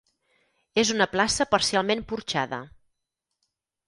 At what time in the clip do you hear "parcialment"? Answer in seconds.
1.51-2.01